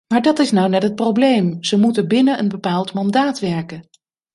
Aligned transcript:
Maar 0.07 0.21
dat 0.21 0.39
is 0.39 0.51
nou 0.51 0.69
net 0.69 0.83
het 0.83 0.95
probleem: 0.95 1.63
ze 1.63 1.77
moeten 1.79 2.07
binnen 2.07 2.39
een 2.39 2.49
bepaald 2.49 2.93
mandaat 2.93 3.39
werken. 3.39 3.89